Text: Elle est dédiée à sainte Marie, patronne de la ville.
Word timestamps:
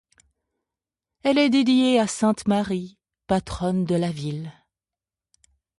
Elle 1.21 1.37
est 1.37 1.51
dédiée 1.51 1.99
à 1.99 2.07
sainte 2.07 2.47
Marie, 2.47 2.97
patronne 3.27 3.85
de 3.85 3.93
la 3.93 4.09
ville. 4.11 4.51